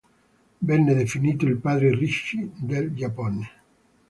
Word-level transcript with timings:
Venne 0.57 0.95
definito 0.95 1.45
il 1.45 1.57
Padre 1.57 1.91
Ricci 1.93 2.51
del 2.57 2.91
Giappone. 2.95 3.51